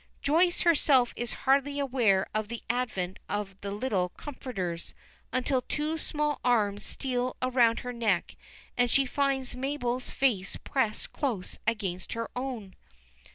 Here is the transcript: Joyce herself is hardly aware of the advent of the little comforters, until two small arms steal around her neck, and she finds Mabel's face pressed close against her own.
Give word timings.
Joyce 0.23 0.61
herself 0.61 1.13
is 1.15 1.33
hardly 1.45 1.77
aware 1.77 2.25
of 2.33 2.47
the 2.47 2.63
advent 2.71 3.19
of 3.29 3.55
the 3.61 3.69
little 3.69 4.09
comforters, 4.09 4.95
until 5.31 5.61
two 5.61 5.99
small 5.99 6.39
arms 6.43 6.83
steal 6.83 7.37
around 7.39 7.81
her 7.81 7.93
neck, 7.93 8.35
and 8.75 8.89
she 8.89 9.05
finds 9.05 9.55
Mabel's 9.55 10.09
face 10.09 10.55
pressed 10.63 11.13
close 11.13 11.59
against 11.67 12.13
her 12.13 12.31
own. 12.35 12.73